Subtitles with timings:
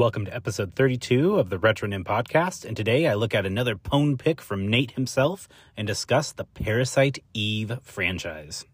[0.00, 4.18] Welcome to episode 32 of the Retronym podcast, and today I look at another pwn
[4.18, 8.64] pick from Nate himself and discuss the Parasite Eve franchise.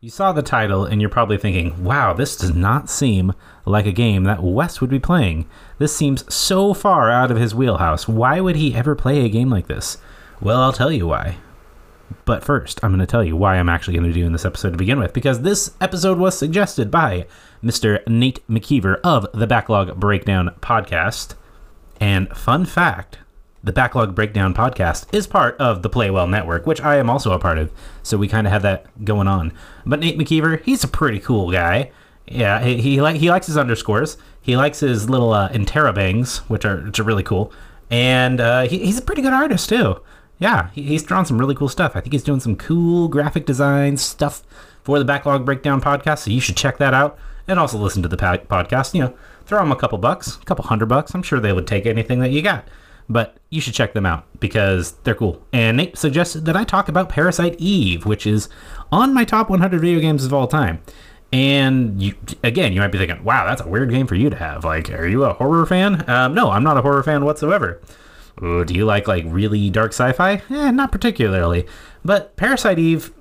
[0.00, 3.32] You saw the title and you're probably thinking, wow, this does not seem
[3.66, 5.48] like a game that West would be playing.
[5.78, 8.06] This seems so far out of his wheelhouse.
[8.06, 9.98] Why would he ever play a game like this?
[10.40, 11.38] Well, I'll tell you why.
[12.24, 14.44] But first, I'm going to tell you why I'm actually going to do in this
[14.44, 17.26] episode to begin with, because this episode was suggested by
[17.62, 18.06] Mr.
[18.08, 21.34] Nate McKeever of the Backlog Breakdown podcast.
[22.00, 23.18] And fun fact
[23.64, 27.32] the Backlog Breakdown podcast is part of the Play Well Network, which I am also
[27.32, 27.72] a part of.
[28.02, 29.52] So we kind of have that going on.
[29.86, 31.90] But Nate McKeever, he's a pretty cool guy.
[32.26, 34.18] Yeah, he, he, like he likes his underscores.
[34.42, 37.52] He likes his little uh, interrobangs, which are which are really cool.
[37.90, 40.00] And uh, he, he's a pretty good artist too
[40.38, 41.92] yeah, he, he's drawn some really cool stuff.
[41.94, 44.42] I think he's doing some cool graphic design stuff
[44.82, 48.08] for the Backlog Breakdown podcast, so you should check that out and also listen to
[48.08, 48.94] the podcast.
[48.94, 49.14] You know,
[49.46, 51.14] throw them a couple bucks, a couple hundred bucks.
[51.14, 52.66] I'm sure they would take anything that you got.
[53.06, 55.42] But you should check them out because they're cool.
[55.52, 58.48] And Nate suggested that I talk about Parasite Eve, which is
[58.90, 60.80] on my top 100 video games of all time.
[61.30, 64.36] And you, again, you might be thinking, wow, that's a weird game for you to
[64.36, 64.64] have.
[64.64, 66.08] Like, are you a horror fan?
[66.08, 67.80] Um, no, I'm not a horror fan whatsoever.
[68.40, 70.42] Do you like like really dark sci-fi?
[70.50, 71.66] Eh, not particularly.
[72.04, 73.12] But Parasite Eve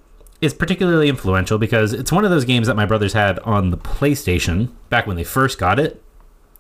[0.42, 3.78] is particularly influential because it's one of those games that my brothers had on the
[3.78, 6.02] PlayStation back when they first got it.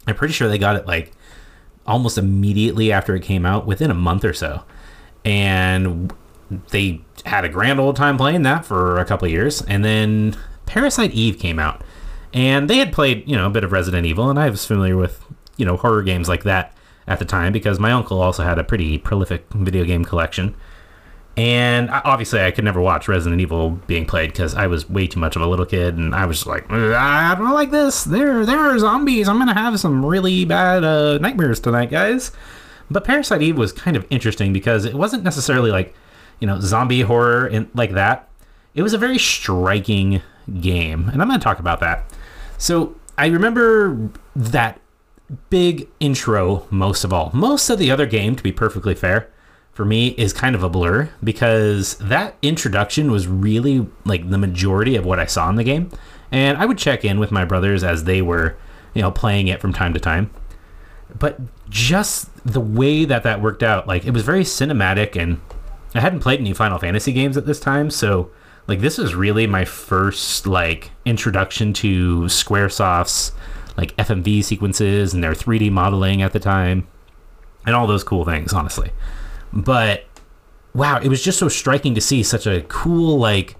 [0.07, 1.13] I'm pretty sure they got it like
[1.85, 4.63] almost immediately after it came out, within a month or so.
[5.25, 6.13] And
[6.69, 9.61] they had a grand old time playing that for a couple years.
[9.63, 11.81] And then Parasite Eve came out.
[12.33, 14.97] And they had played, you know, a bit of Resident Evil, and I was familiar
[14.97, 15.23] with,
[15.55, 16.75] you know, horror games like that
[17.07, 20.55] at the time because my uncle also had a pretty prolific video game collection.
[21.35, 25.19] And obviously, I could never watch Resident Evil being played because I was way too
[25.19, 28.03] much of a little kid, and I was like, I don't like this.
[28.03, 29.27] There, there are zombies.
[29.27, 32.31] I'm gonna have some really bad uh, nightmares tonight, guys.
[32.91, 35.95] But Parasite Eve was kind of interesting because it wasn't necessarily like,
[36.39, 38.29] you know, zombie horror and like that.
[38.75, 40.21] It was a very striking
[40.61, 42.05] game, and I'm gonna talk about that.
[42.59, 43.97] So I remember
[44.35, 44.79] that
[45.49, 47.31] big intro most of all.
[47.33, 49.29] Most of the other game, to be perfectly fair,
[49.71, 54.95] for me is kind of a blur because that introduction was really like the majority
[54.95, 55.89] of what I saw in the game.
[56.31, 58.55] And I would check in with my brothers as they were,
[58.93, 60.31] you know, playing it from time to time.
[61.17, 65.39] But just the way that that worked out, like it was very cinematic and
[65.95, 68.31] I hadn't played any Final Fantasy games at this time, so
[68.67, 73.31] like this was really my first like introduction to Squaresoft's
[73.77, 76.87] like FMV sequences and their 3D modeling at the time
[77.65, 78.91] and all those cool things, honestly.
[79.51, 80.05] But
[80.73, 83.55] wow, it was just so striking to see such a cool like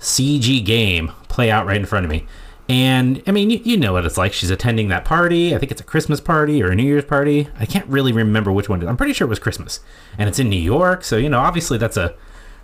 [0.00, 2.26] CG game play out right in front of me.
[2.68, 4.32] And I mean, you, you, know what it's like.
[4.32, 5.54] She's attending that party.
[5.54, 7.48] I think it's a Christmas party or a New Year's party.
[7.60, 8.86] I can't really remember which one.
[8.86, 9.78] I'm pretty sure it was Christmas,
[10.18, 11.04] and it's in New York.
[11.04, 12.14] So you know, obviously that's a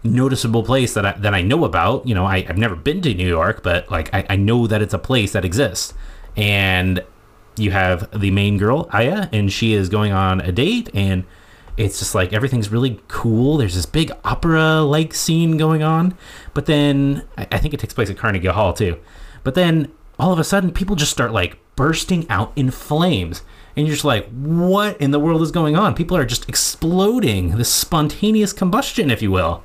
[0.03, 2.05] noticeable place that I, that I know about.
[2.05, 4.83] You know, I, have never been to New York, but like I, I know that
[4.83, 5.95] it's a place that exists
[6.37, 7.05] and
[7.57, 11.25] you have the main girl Aya, and she is going on a date, and
[11.77, 13.57] it's just like everything's really cool.
[13.57, 16.17] There's this big opera like scene going on,
[16.55, 18.99] but then I think it takes place at Carnegie Hall too.
[19.45, 23.43] But then all of a sudden, people just start like bursting out in flames.
[23.75, 25.95] And you're just like, what in the world is going on?
[25.95, 29.63] People are just exploding, this spontaneous combustion, if you will.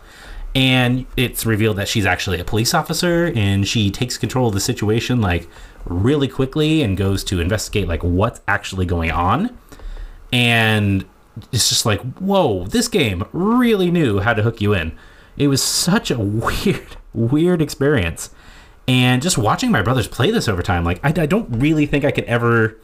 [0.56, 4.59] And it's revealed that she's actually a police officer and she takes control of the
[4.59, 5.47] situation like
[5.85, 9.56] really quickly and goes to investigate like what's actually going on.
[10.31, 11.06] And
[11.52, 14.97] it's just like, whoa, this game really knew how to hook you in.
[15.38, 18.31] It was such a weird, weird experience.
[18.88, 22.06] And just watching my brothers play this over time, like, I, I don't really think
[22.06, 22.79] I could ever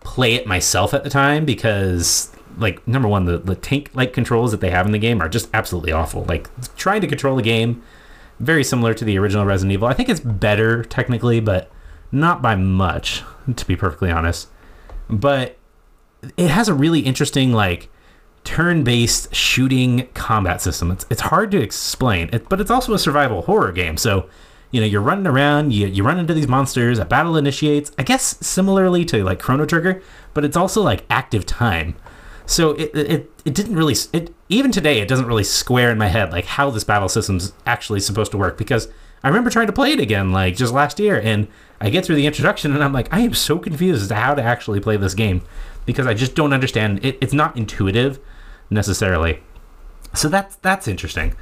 [0.00, 4.50] play it myself at the time because, like, number one, the, the tank like controls
[4.50, 6.24] that they have in the game are just absolutely awful.
[6.24, 7.82] Like, trying to control the game,
[8.40, 9.88] very similar to the original Resident Evil.
[9.88, 11.70] I think it's better technically, but
[12.12, 13.22] not by much,
[13.56, 14.48] to be perfectly honest.
[15.08, 15.58] But
[16.36, 17.90] it has a really interesting, like,
[18.44, 20.90] turn-based shooting combat system.
[20.90, 23.96] It's it's hard to explain, it, but it's also a survival horror game.
[23.96, 24.28] So,
[24.70, 27.90] you know, you're running around, you you run into these monsters, a battle initiates.
[27.98, 30.02] I guess similarly to like Chrono Trigger,
[30.34, 31.96] but it's also like active time.
[32.46, 36.08] So it it it didn't really it even today it doesn't really square in my
[36.08, 38.88] head like how this battle system's actually supposed to work because
[39.22, 41.48] I remember trying to play it again like just last year and
[41.80, 44.34] I get through the introduction and I'm like, I am so confused as to how
[44.34, 45.42] to actually play this game
[45.86, 47.04] because I just don't understand.
[47.04, 48.18] It, it's not intuitive
[48.70, 49.40] necessarily.
[50.14, 51.34] So that's that's interesting.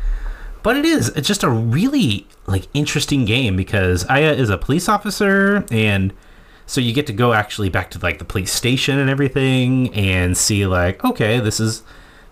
[0.63, 1.09] but it is.
[1.11, 6.13] It's just a really like interesting game because Aya is a police officer and
[6.73, 10.35] so you get to go actually back to like the police station and everything and
[10.39, 11.83] see like okay, this is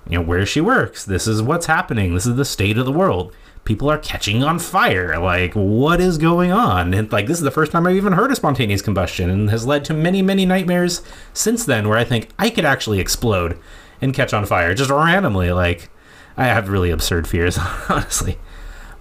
[0.08, 1.04] you know where she works.
[1.04, 2.14] This is what's happening.
[2.14, 3.36] This is the state of the world.
[3.64, 5.20] People are catching on fire.
[5.20, 6.94] Like what is going on?
[6.94, 9.66] And like this is the first time I've even heard of spontaneous combustion and has
[9.66, 11.02] led to many many nightmares
[11.34, 13.58] since then where I think I could actually explode
[14.00, 15.90] and catch on fire just randomly like
[16.38, 17.58] I have really absurd fears,
[17.90, 18.38] honestly.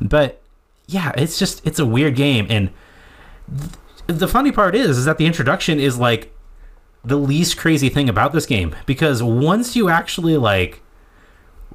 [0.01, 0.42] But
[0.88, 2.71] yeah, it's just it's a weird game, and
[3.57, 3.71] th-
[4.17, 6.33] the funny part is is that the introduction is like
[7.03, 10.81] the least crazy thing about this game because once you actually like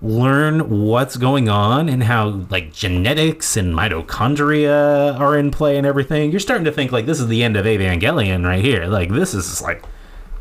[0.03, 6.31] learn what's going on and how like genetics and mitochondria are in play and everything,
[6.31, 8.87] you're starting to think like this is the end of Evangelion right here.
[8.87, 9.85] Like this is like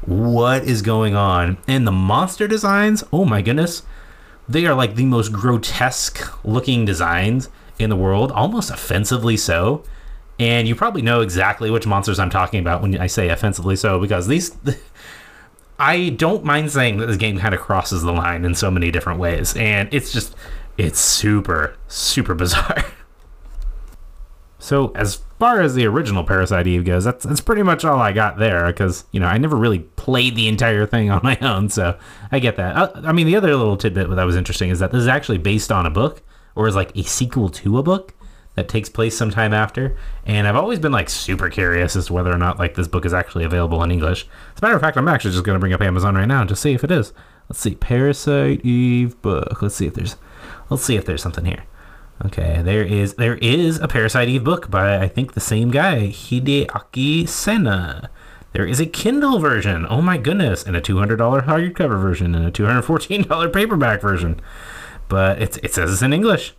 [0.05, 1.57] what is going on?
[1.67, 3.83] And the monster designs, oh my goodness
[4.47, 7.49] they are like the most grotesque looking designs
[7.79, 9.83] in the world, almost offensively so.
[10.39, 13.99] And you probably know exactly which monsters I'm talking about when I say offensively so,
[13.99, 14.55] because these.
[15.79, 18.91] I don't mind saying that this game kind of crosses the line in so many
[18.91, 20.35] different ways, and it's just.
[20.75, 22.83] It's super, super bizarre.
[24.63, 28.13] So as far as the original Parasite Eve goes, that's that's pretty much all I
[28.13, 31.67] got there because you know I never really played the entire thing on my own,
[31.67, 31.99] so
[32.31, 32.77] I get that.
[32.77, 35.39] Uh, I mean, the other little tidbit that was interesting is that this is actually
[35.39, 36.21] based on a book,
[36.55, 38.13] or is like a sequel to a book
[38.55, 39.97] that takes place sometime after.
[40.25, 43.05] And I've always been like super curious as to whether or not like this book
[43.05, 44.27] is actually available in English.
[44.55, 46.41] As a matter of fact, I'm actually just going to bring up Amazon right now
[46.41, 47.13] and just see if it is.
[47.49, 49.61] Let's see, Parasite Eve book.
[49.61, 50.15] Let's see if there's,
[50.69, 51.63] let's see if there's something here.
[52.25, 56.07] Okay, there is there is a Parasite Eve book by I think the same guy,
[56.07, 58.09] Hideaki Sena.
[58.53, 59.85] There is a Kindle version.
[59.89, 63.23] Oh my goodness, and a two hundred dollar hardcover version and a two hundred fourteen
[63.23, 64.39] dollar paperback version.
[65.09, 66.53] But it's it says it's in English,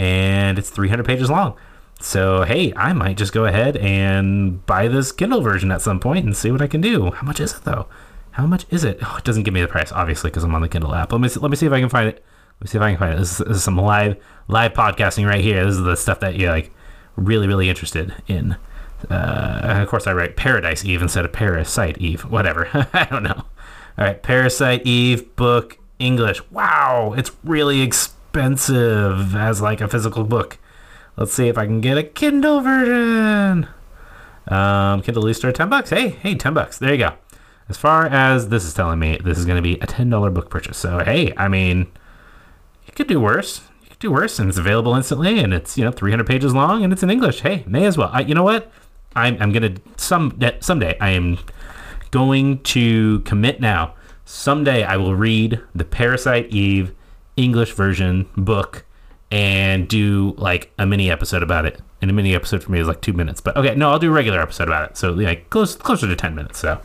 [0.00, 1.54] and it's three hundred pages long.
[2.00, 6.24] So hey, I might just go ahead and buy this Kindle version at some point
[6.24, 7.10] and see what I can do.
[7.10, 7.86] How much is it though?
[8.32, 8.98] How much is it?
[9.02, 11.12] Oh, it doesn't give me the price, obviously, because I'm on the Kindle app.
[11.12, 12.24] Let me see, let me see if I can find it.
[12.58, 13.18] Let me see if I can find it.
[13.18, 14.16] This is, this is some live
[14.48, 15.62] live podcasting right here.
[15.66, 16.72] This is the stuff that you're like
[17.16, 18.56] really really interested in.
[19.10, 22.22] Uh, of course, I write Paradise Eve instead of Parasite Eve.
[22.22, 22.68] Whatever.
[22.94, 23.44] I don't know.
[23.98, 26.40] All right, Parasite Eve book English.
[26.50, 30.58] Wow, it's really expensive as like a physical book.
[31.16, 33.68] Let's see if I can get a Kindle version.
[34.48, 35.90] Um, Kindle Easter, ten bucks.
[35.90, 36.78] Hey, hey, ten bucks.
[36.78, 37.14] There you go.
[37.68, 40.30] As far as this is telling me, this is going to be a ten dollar
[40.30, 40.78] book purchase.
[40.78, 41.86] So hey, I mean,
[42.86, 43.62] you could do worse.
[43.82, 46.82] You could do worse, and it's available instantly, and it's you know 300 pages long,
[46.82, 47.40] and it's in English.
[47.40, 48.10] Hey, may as well.
[48.12, 48.72] I, you know what?
[49.14, 51.38] I'm I'm gonna some someday I am
[52.10, 53.94] going to commit now.
[54.24, 56.94] Someday I will read the Parasite Eve
[57.42, 58.84] English version book
[59.30, 61.80] and do like a mini episode about it.
[62.02, 63.40] And a mini episode for me is like two minutes.
[63.40, 64.96] But okay, no, I'll do a regular episode about it.
[64.96, 66.58] So like close closer to ten minutes.
[66.58, 66.80] So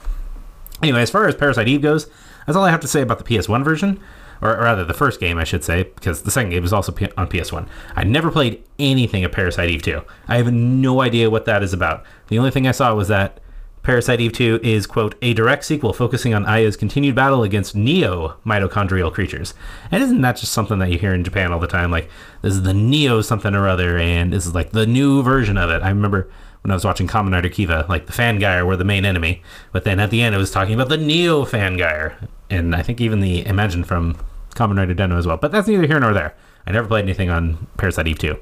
[0.81, 2.07] anyway, as far as Parasite Eve goes,
[2.45, 3.99] that's all I have to say about the PS1 version
[4.41, 7.27] or, rather the first game, I should say, because the second game is also on
[7.27, 7.67] PS1.
[7.95, 10.01] I never played anything of Parasite Eve 2.
[10.27, 12.03] I have no idea what that is about.
[12.27, 13.39] The only thing I saw was that
[13.85, 18.35] Parasite Eve 2 is, quote, a direct sequel focusing on Aya's continued battle against neo
[18.43, 19.53] mitochondrial creatures.
[19.91, 21.91] And isn't that just something that you hear in Japan all the time?
[21.91, 22.09] Like,
[22.41, 25.69] this is the neo something or other, and this is like the new version of
[25.69, 25.83] it.
[25.83, 26.27] I remember
[26.63, 29.83] when I was watching Kamen Rider Kiva, like the Fangire were the main enemy, but
[29.83, 33.19] then at the end it was talking about the Neo Fangire, and I think even
[33.19, 34.17] the Imagin from
[34.55, 35.37] Kamen Rider Den-O as well.
[35.37, 36.35] But that's neither here nor there.
[36.65, 38.35] I never played anything on Parasite Eve 2.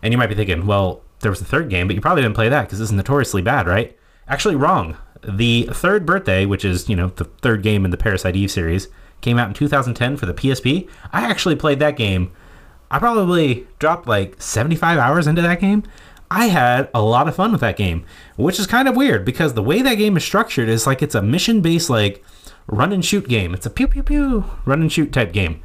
[0.00, 2.36] And you might be thinking, well, there was a third game, but you probably didn't
[2.36, 3.97] play that because this is notoriously bad, right?
[4.28, 4.96] Actually, wrong.
[5.22, 8.88] The third birthday, which is, you know, the third game in the Parasite Eve series,
[9.20, 10.88] came out in 2010 for the PSP.
[11.12, 12.30] I actually played that game.
[12.90, 15.82] I probably dropped like 75 hours into that game.
[16.30, 18.04] I had a lot of fun with that game,
[18.36, 21.14] which is kind of weird because the way that game is structured is like it's
[21.14, 22.22] a mission based, like
[22.66, 23.54] run and shoot game.
[23.54, 25.62] It's a pew pew pew run and shoot type game,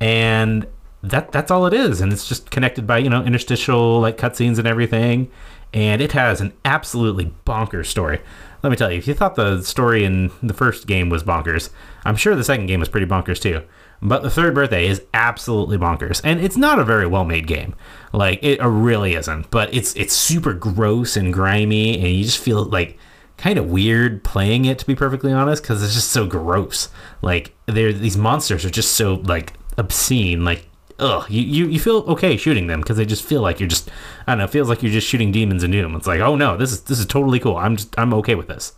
[0.00, 0.66] and
[1.02, 2.02] that that's all it is.
[2.02, 5.30] And it's just connected by you know interstitial like cutscenes and everything.
[5.72, 8.20] And it has an absolutely bonkers story.
[8.62, 11.70] Let me tell you, if you thought the story in the first game was bonkers,
[12.04, 13.62] I'm sure the second game was pretty bonkers too.
[14.00, 17.74] But the third birthday is absolutely bonkers, and it's not a very well made game.
[18.12, 19.50] Like it really isn't.
[19.50, 22.98] But it's it's super gross and grimy, and you just feel like
[23.36, 26.90] kind of weird playing it to be perfectly honest because it's just so gross
[27.22, 30.68] like they're these monsters are just so like obscene like
[31.02, 33.90] ugh you, you, you feel okay shooting them because they just feel like you're just
[34.26, 35.94] i don't know it feels like you're just shooting demons in doom.
[35.96, 37.56] It's like oh no this is this is totally cool.
[37.56, 38.72] I'm just i'm okay with this.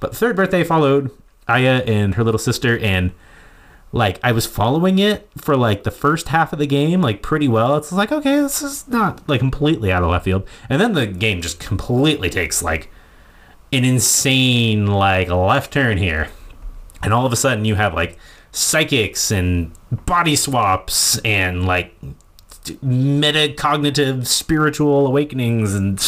[0.00, 1.10] But third birthday followed
[1.48, 3.12] aya and her little sister and
[3.92, 7.48] like I was following it for like the first half of the game like pretty
[7.48, 7.76] well.
[7.76, 11.06] It's like okay, this is not like completely out of left field, and then the
[11.06, 12.90] game just completely takes like
[13.72, 16.28] an insane like left turn here,
[17.02, 18.18] and all of a sudden you have like
[18.56, 19.70] psychics and
[20.06, 21.94] body swaps and like
[22.64, 25.98] metacognitive spiritual awakenings and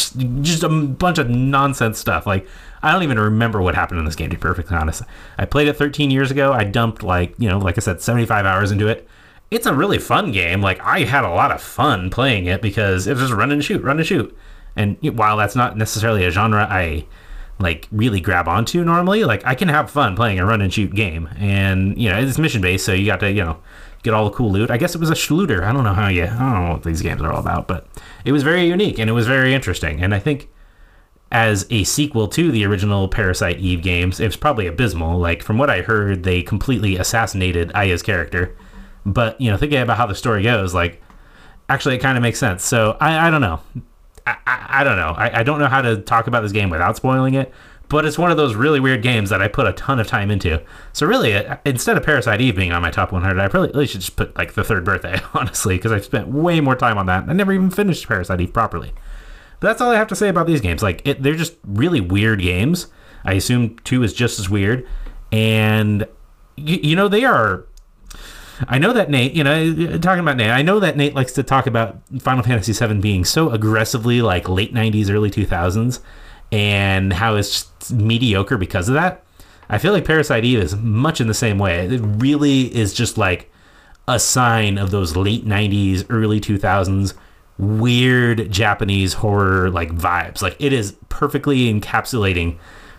[0.43, 2.45] just a bunch of nonsense stuff like
[2.81, 5.03] I don't even remember what happened in this game, to be perfectly honest.
[5.37, 6.53] I played it 13 years ago.
[6.53, 9.05] I dumped, like, you know, like I said, 75 hours into it.
[9.51, 10.61] It's a really fun game.
[10.61, 13.63] Like, I had a lot of fun playing it because it was just run and
[13.63, 14.33] shoot, run and shoot.
[14.77, 17.05] And while that's not necessarily a genre I
[17.59, 20.95] like really grab onto normally, like I can have fun playing a run and shoot
[20.95, 21.29] game.
[21.37, 23.59] And, you know, it's mission based, so you got to, you know,
[24.01, 24.71] get all the cool loot.
[24.71, 25.63] I guess it was a shooter.
[25.63, 27.87] I don't know how you, I don't know what these games are all about, but
[28.23, 30.01] it was very unique and it was very interesting.
[30.01, 30.49] And I think
[31.31, 35.19] as a sequel to the original Parasite Eve games, it's probably abysmal.
[35.19, 38.55] Like from what I heard, they completely assassinated Aya's character.
[39.05, 41.01] But you know, thinking about how the story goes, like
[41.67, 42.63] actually it kind of makes sense.
[42.63, 43.59] So I, I don't know.
[44.25, 45.13] I, I, don't know.
[45.17, 47.53] I, I don't know how to talk about this game without spoiling it.
[47.89, 50.29] But it's one of those really weird games that I put a ton of time
[50.29, 50.61] into.
[50.93, 53.87] So really, uh, instead of Parasite Eve being on my top 100, I probably really
[53.87, 57.07] should just put like the third birthday, honestly, because I spent way more time on
[57.07, 57.27] that.
[57.27, 58.93] I never even finished Parasite Eve properly.
[59.59, 60.83] But that's all I have to say about these games.
[60.83, 62.87] Like, it, they're just really weird games.
[63.25, 64.87] I assume two is just as weird,
[65.31, 66.07] and
[66.55, 67.65] you know they are.
[68.67, 71.43] I know that Nate, you know, talking about Nate, I know that Nate likes to
[71.43, 75.99] talk about Final Fantasy VII being so aggressively like late '90s, early 2000s,
[76.51, 79.23] and how it's mediocre because of that.
[79.69, 81.85] I feel like Parasite Eve is much in the same way.
[81.85, 83.51] It really is just like
[84.07, 87.13] a sign of those late 90s, early 2000s
[87.59, 90.41] weird Japanese horror like vibes.
[90.41, 92.57] Like it is perfectly encapsulating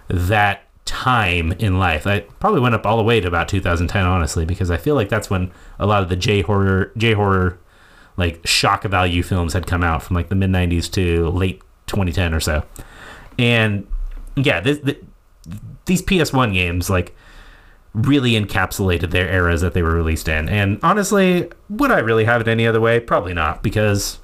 [0.08, 2.06] that time in life.
[2.06, 5.08] I probably went up all the way to about 2010 honestly because I feel like
[5.08, 7.58] that's when a lot of the J horror J horror
[8.16, 12.34] like shock value films had come out from like the mid 90s to late 2010
[12.34, 12.64] or so.
[13.38, 13.86] And
[14.36, 14.96] yeah, this, this,
[15.86, 17.16] these PS1 games like
[17.92, 20.48] really encapsulated their eras that they were released in.
[20.48, 23.00] And honestly, would I really have it any other way?
[23.00, 24.18] Probably not because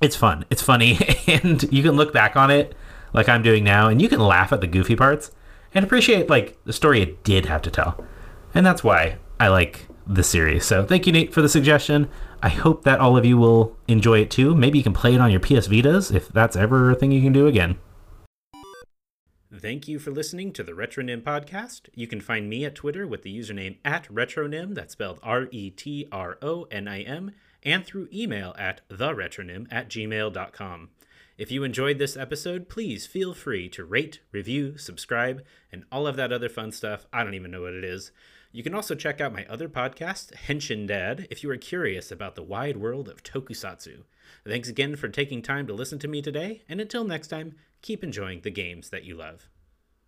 [0.00, 0.44] it's fun.
[0.48, 2.74] It's funny, and you can look back on it
[3.12, 5.30] like I'm doing now, and you can laugh at the goofy parts
[5.74, 8.04] and appreciate like the story it did have to tell.
[8.54, 10.64] And that's why I like the series.
[10.64, 12.08] So thank you, Nate, for the suggestion.
[12.42, 14.54] I hope that all of you will enjoy it too.
[14.54, 17.22] Maybe you can play it on your PS Vitas if that's ever a thing you
[17.22, 17.78] can do again.
[19.54, 21.88] Thank you for listening to the Retronym podcast.
[21.94, 25.70] You can find me at Twitter with the username at Retronym, that's spelled R E
[25.70, 27.32] T R O N I M
[27.62, 30.90] and through email at theretronym at gmail.com.
[31.38, 36.16] If you enjoyed this episode, please feel free to rate, review, subscribe, and all of
[36.16, 37.06] that other fun stuff.
[37.12, 38.10] I don't even know what it is.
[38.50, 42.34] You can also check out my other podcast, Henshin Dad, if you are curious about
[42.34, 44.02] the wide world of tokusatsu.
[44.44, 48.02] Thanks again for taking time to listen to me today, and until next time, keep
[48.02, 49.48] enjoying the games that you love.